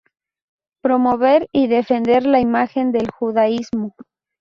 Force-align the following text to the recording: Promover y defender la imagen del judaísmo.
Promover 0.81 1.47
y 1.51 1.67
defender 1.67 2.25
la 2.25 2.39
imagen 2.39 2.91
del 2.91 3.11
judaísmo. 3.11 3.95